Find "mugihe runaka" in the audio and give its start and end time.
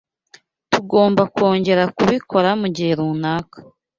2.61-3.57